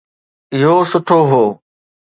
اهو 0.55 0.77
سٺو 0.91 1.19
هو. 1.31 1.45